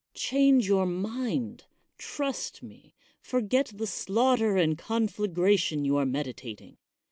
[0.15, 1.65] Change your mind:
[1.99, 6.77] trust me: forjget the slaughter and conflagration you are medita ting.